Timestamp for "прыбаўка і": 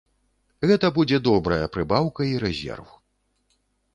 1.77-2.33